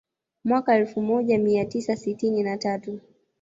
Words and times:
Mwaka 0.45 0.75
elfu 0.75 1.01
moja 1.01 1.37
mia 1.37 1.65
tisa 1.65 1.95
sitini 1.95 2.43
na 2.43 2.57
tatu 2.57 2.99